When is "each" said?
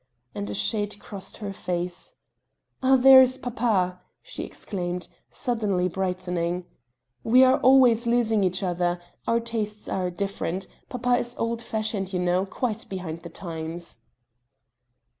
8.43-8.63